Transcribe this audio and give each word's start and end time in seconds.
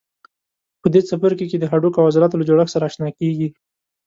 په 0.81 0.87
دې 0.93 1.01
څپرکي 1.09 1.45
کې 1.51 1.57
د 1.59 1.65
هډوکو 1.71 1.97
او 1.99 2.07
عضلاتو 2.09 2.39
له 2.39 2.45
جوړښت 2.49 2.73
سره 2.73 2.87
آشنا 2.89 3.09
کېږئ. 3.19 3.49